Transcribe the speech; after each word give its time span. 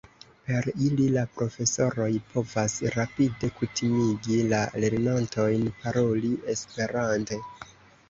Per 0.45 0.69
ili 0.85 1.03
la 1.15 1.25
profesoroj 1.35 2.07
povas 2.31 2.79
rapide 2.97 3.51
kutimigi 3.61 4.41
la 4.57 4.65
lernantojn 4.87 5.71
paroli 5.85 6.37
esperante. 6.59 7.45